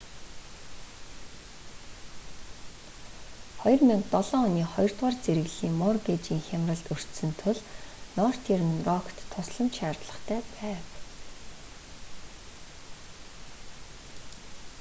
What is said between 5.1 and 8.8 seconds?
зэрэглэлийн моргейжийн хямралд өртсөн тул нортерн